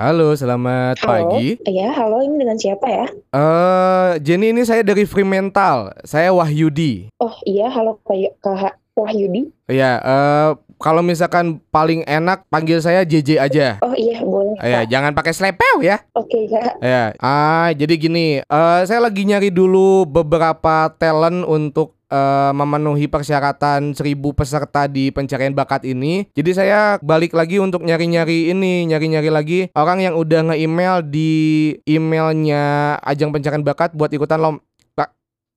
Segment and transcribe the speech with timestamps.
[0.00, 1.36] Halo, selamat Halo.
[1.36, 1.60] pagi.
[1.60, 3.04] Iya, halo ini dengan siapa ya?
[3.36, 5.92] Eh, Jenny ini saya dari Free Mental.
[6.08, 7.12] Saya Wahyudi.
[7.20, 8.00] Oh iya, halo
[8.40, 9.52] Kak Wahyudi.
[9.68, 10.50] Ya, eh
[10.80, 13.66] kalau misalkan paling enak panggil saya JJ aja.
[13.84, 16.00] Oh iya, boleh Ya, jangan pakai slepeu ya.
[16.16, 16.80] Oke Kak.
[16.80, 17.12] Ya.
[17.20, 24.32] Ah, jadi gini, eh saya lagi nyari dulu beberapa talent untuk eh, memenuhi persyaratan 1000
[24.32, 26.24] peserta di pencarian bakat ini.
[26.32, 31.30] Jadi saya balik lagi untuk nyari-nyari ini, nyari-nyari lagi orang yang udah nge-email di
[31.84, 35.04] emailnya ajang pencarian bakat buat ikutan lomba.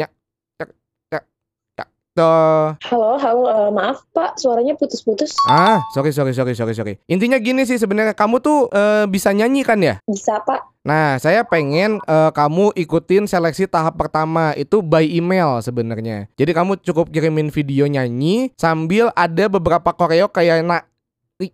[0.00, 0.08] Ya,
[0.56, 0.66] ya,
[1.76, 1.84] ya,
[2.20, 2.64] tuh.
[2.92, 3.44] Halo, halo.
[3.48, 5.32] eh, maaf Pak, suaranya putus-putus.
[5.48, 6.94] Ah, sorry, sorry, sorry, sorry, sorry.
[7.08, 9.96] Intinya gini sih sebenarnya kamu tuh eh, bisa nyanyi kan ya?
[10.04, 10.84] Bisa Pak?
[10.84, 16.28] Nah, saya pengen eh, kamu ikutin seleksi tahap pertama itu by email sebenarnya.
[16.36, 20.84] Jadi kamu cukup kirimin video nyanyi sambil ada beberapa koreo kayak nak
[21.40, 21.52] ri,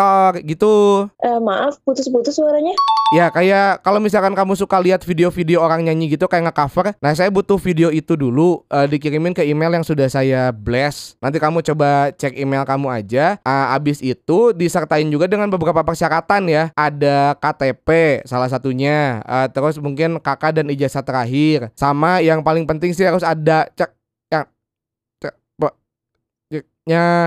[0.00, 0.74] cek, tok gitu.
[1.20, 2.72] Eh, maaf, putus-putus suaranya.
[3.10, 6.94] Ya kayak kalau misalkan kamu suka lihat video-video orang nyanyi gitu kayak nge-cover.
[7.02, 11.18] Nah, saya butuh video itu dulu eh, dikirimin ke email yang sudah saya blast.
[11.18, 13.42] Nanti kamu coba cek email kamu aja.
[13.42, 16.64] Ah, abis itu disertain juga dengan beberapa persyaratan ya.
[16.78, 19.26] Ada KTP salah satunya.
[19.26, 21.74] Eh, terus mungkin kakak dan ijazah terakhir.
[21.74, 23.90] Sama yang paling penting sih harus ada cek
[24.30, 24.46] yang
[25.18, 25.34] cek.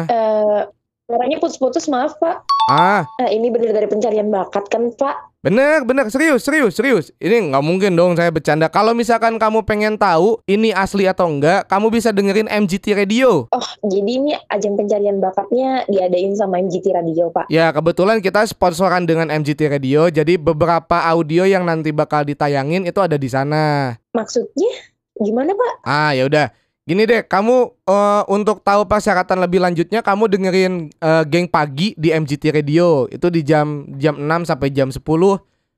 [0.08, 0.64] Eh,
[1.04, 2.48] suaranya putus-putus, maaf Pak.
[2.72, 5.36] Ah, Eh, ini bener dari pencarian bakat kan Pak?
[5.44, 7.12] Bener, bener, serius, serius, serius.
[7.20, 8.72] Ini nggak mungkin dong saya bercanda.
[8.72, 13.52] Kalau misalkan kamu pengen tahu ini asli atau enggak, kamu bisa dengerin MGT Radio.
[13.52, 17.52] Oh, jadi ini ajang pencarian bakatnya diadain sama MGT Radio Pak.
[17.52, 23.04] Ya, kebetulan kita sponsoran dengan MGT Radio, jadi beberapa audio yang nanti bakal ditayangin itu
[23.04, 24.00] ada di sana.
[24.16, 24.72] Maksudnya
[25.20, 25.74] gimana Pak?
[25.84, 26.63] Ah, ya udah.
[26.84, 32.12] Gini deh, kamu eh, untuk tahu persyaratan lebih lanjutnya, kamu dengerin eh, Geng Pagi di
[32.12, 33.08] MGT Radio.
[33.08, 35.00] Itu di jam jam 6 sampai jam 10.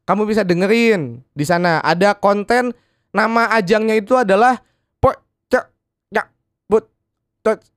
[0.06, 1.78] Kamu bisa dengerin di sana.
[1.86, 2.74] Ada konten
[3.14, 4.62] nama ajangnya itu adalah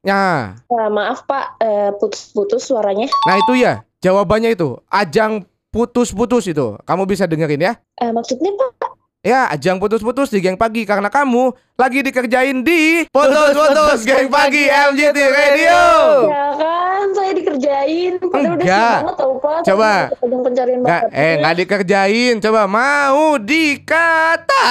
[0.00, 0.56] ya.
[0.64, 1.60] Eh, maaf Pak,
[2.00, 3.04] putus-putus suaranya.
[3.28, 4.80] Nah, itu ya jawabannya itu.
[4.88, 6.80] Ajang putus-putus itu.
[6.88, 7.72] Kamu bisa dengerin ya.
[8.00, 8.77] Eh, maksudnya Pak?
[9.18, 15.18] Ya, ajang putus-putus di Geng Pagi karena kamu lagi dikerjain di Putus-putus Geng Pagi MGT
[15.26, 15.82] Radio.
[16.30, 18.22] Ya kan, saya dikerjain.
[18.22, 18.78] Padahal udah Enggak.
[18.78, 19.58] siap banget tau Pak.
[19.66, 19.92] Coba.
[20.06, 21.18] Saya Ajang pencarian Nggak, bakat.
[21.18, 22.34] eh nggak dikerjain.
[22.38, 24.66] Coba mau dikata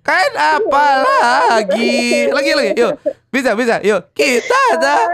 [0.00, 2.32] kan apa lagi?
[2.32, 2.72] Lagi lagi.
[2.72, 2.92] Yuk.
[3.28, 3.84] Bisa bisa.
[3.84, 4.00] Yuk.
[4.16, 5.02] Kita dah.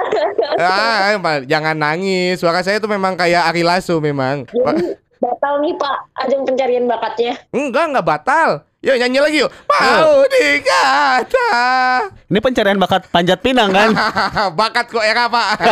[0.52, 2.36] Ah, jangan nangis.
[2.36, 4.44] Suara saya tuh memang kayak Ari Lasso memang.
[4.46, 5.00] Jadi
[5.42, 7.34] batal nih Pak ajang pencarian bakatnya.
[7.50, 8.62] Enggak, enggak batal.
[8.78, 9.50] Yuk nyanyi lagi yuk.
[9.66, 11.50] Mau dikata.
[12.30, 13.90] Ini pencarian bakat panjat pinang kan?
[14.58, 15.58] Bakat kok era, Pak.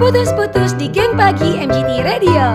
[0.00, 2.48] Putus-putus di geng pagi MGT Radio.